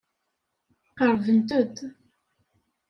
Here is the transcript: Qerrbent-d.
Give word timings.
Qerrbent-d. 0.97 1.77